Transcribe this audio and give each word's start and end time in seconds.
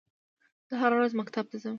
زه 0.69 0.73
هره 0.81 0.95
ورځ 0.97 1.11
مکتب 1.19 1.45
ته 1.51 1.57
ځم 1.61 1.69